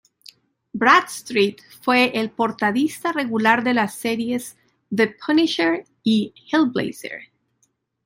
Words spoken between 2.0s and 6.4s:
el portadista regular de las series T"he Punisher" y